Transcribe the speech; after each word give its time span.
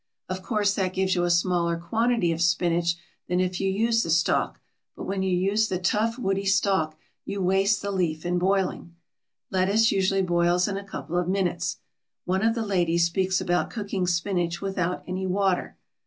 Of 0.27 0.41
course, 0.41 0.73
that 0.73 0.93
gives 0.93 1.13
you 1.13 1.25
a 1.25 1.29
smaller 1.29 1.77
quantity 1.77 2.31
of 2.31 2.41
spinach 2.41 2.95
than 3.27 3.39
if 3.39 3.61
you 3.61 3.69
use 3.69 4.01
the 4.01 4.09
stalk, 4.09 4.59
but 4.95 5.03
when 5.03 5.21
you 5.21 5.29
use 5.29 5.69
the 5.69 5.77
tough, 5.77 6.17
woody 6.17 6.43
stalk 6.43 6.97
you 7.23 7.39
waste 7.39 7.83
the 7.83 7.91
leaf 7.91 8.25
in 8.25 8.39
boiling. 8.39 8.95
Lettuce 9.51 9.91
usually 9.91 10.23
boils 10.23 10.67
in 10.67 10.75
a 10.75 10.83
couple 10.83 11.17
of 11.17 11.27
minutes. 11.29 11.77
One 12.25 12.41
of 12.41 12.55
the 12.55 12.65
ladies 12.65 13.05
speaks 13.05 13.39
about 13.39 13.69
cooking 13.69 14.07
spinach 14.07 14.59
without 14.59 15.03
any 15.05 15.27
water. 15.27 15.77